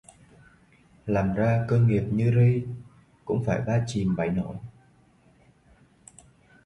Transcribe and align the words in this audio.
Làm 1.05 1.33
ra 1.33 1.65
cơ 1.67 1.77
nghiệp 1.79 2.03
như 2.11 2.33
ri 2.35 2.67
cũng 3.25 3.43
phải 3.45 3.61
ba 3.67 3.83
chìm 3.87 4.15
bảy 4.15 4.29
nổi 4.29 4.55